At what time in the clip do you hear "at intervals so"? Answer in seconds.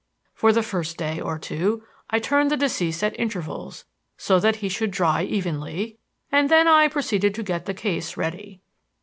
3.03-4.39